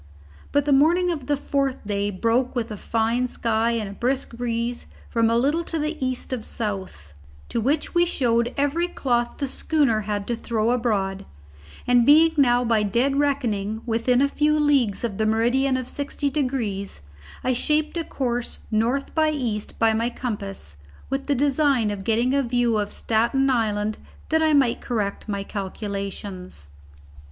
But 0.51 0.65
the 0.65 0.73
morning 0.73 1.11
of 1.11 1.27
the 1.27 1.37
fourth 1.37 1.85
day 1.85 2.09
broke 2.09 2.55
with 2.55 2.71
a 2.71 2.75
fine 2.75 3.27
sky 3.27 3.73
and 3.73 3.87
a 3.87 3.93
brisk 3.93 4.33
breeze 4.35 4.87
from 5.11 5.29
a 5.29 5.37
little 5.37 5.63
to 5.65 5.77
the 5.77 6.03
east 6.03 6.33
of 6.33 6.43
south, 6.43 7.13
to 7.49 7.61
which 7.61 7.93
we 7.93 8.03
showed 8.07 8.51
every 8.57 8.87
cloth 8.87 9.37
the 9.37 9.47
schooner 9.47 10.01
had 10.09 10.25
to 10.25 10.35
throw 10.35 10.71
abroad, 10.71 11.27
and 11.85 12.03
being 12.03 12.31
now 12.37 12.65
by 12.65 12.81
dead 12.81 13.17
reckoning 13.17 13.83
within 13.85 14.23
a 14.23 14.27
few 14.27 14.59
leagues 14.59 15.03
of 15.03 15.19
the 15.19 15.25
meridian 15.27 15.77
of 15.77 15.87
sixty 15.87 16.31
degrees, 16.31 17.01
I 17.43 17.53
shaped 17.53 17.95
a 17.95 18.03
course 18.03 18.57
north 18.71 19.13
by 19.13 19.29
east 19.29 19.77
by 19.77 19.93
my 19.93 20.09
compass, 20.09 20.77
with 21.11 21.27
the 21.27 21.35
design 21.35 21.91
of 21.91 22.03
getting 22.03 22.33
a 22.33 22.41
view 22.41 22.79
of 22.79 22.91
Staten 22.91 23.51
Island 23.51 23.99
that 24.29 24.41
I 24.41 24.53
might 24.53 24.81
correct 24.81 25.29
my 25.29 25.43
calculations. 25.43 26.69